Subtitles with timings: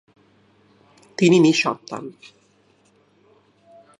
[1.17, 2.03] তিনি নিঃসন্তান।